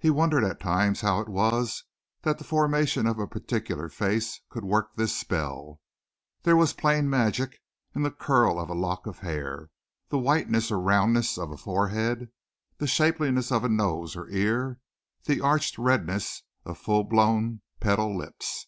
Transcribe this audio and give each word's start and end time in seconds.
He 0.00 0.10
wondered 0.10 0.42
at 0.42 0.58
times 0.58 1.02
how 1.02 1.20
it 1.20 1.28
was 1.28 1.84
that 2.22 2.38
the 2.38 2.42
formation 2.44 3.06
of 3.06 3.20
a 3.20 3.28
particular 3.28 3.88
face 3.88 4.40
could 4.48 4.64
work 4.64 4.96
this 4.96 5.16
spell. 5.16 5.80
There 6.42 6.56
was 6.56 6.72
plain 6.72 7.08
magic 7.08 7.60
in 7.94 8.02
the 8.02 8.10
curl 8.10 8.58
of 8.58 8.68
a 8.68 8.74
lock 8.74 9.06
of 9.06 9.20
hair, 9.20 9.70
the 10.08 10.18
whiteness 10.18 10.72
or 10.72 10.80
roundness 10.80 11.38
of 11.38 11.52
a 11.52 11.56
forehead, 11.56 12.30
the 12.78 12.88
shapeliness 12.88 13.52
of 13.52 13.62
a 13.62 13.68
nose 13.68 14.16
or 14.16 14.28
ear, 14.28 14.80
the 15.26 15.40
arched 15.40 15.78
redness 15.78 16.42
of 16.64 16.76
full 16.78 17.04
blown 17.04 17.60
petal 17.78 18.18
lips. 18.18 18.66